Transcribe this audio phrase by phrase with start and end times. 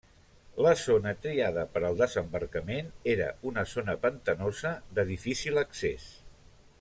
[0.65, 6.09] La zona triada per al desembarcament era una zona pantanosa de difícil accés.